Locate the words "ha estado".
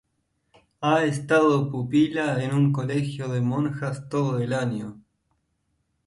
0.81-1.69